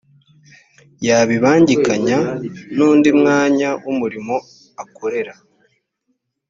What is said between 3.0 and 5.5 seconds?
mwanya w umurimo akorera